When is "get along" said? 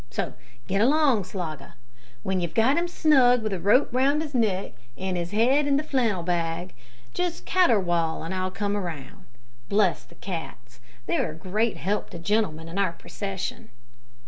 0.65-1.25